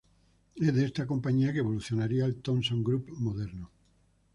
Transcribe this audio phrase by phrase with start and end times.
[0.55, 3.69] Es de esta compañía que evolucionaría el Thomson Group moderno.